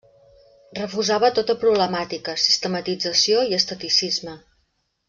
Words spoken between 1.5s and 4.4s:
problemàtica, sistematització i esteticisme.